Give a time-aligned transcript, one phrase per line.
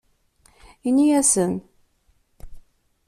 [0.87, 1.53] Ini-asen.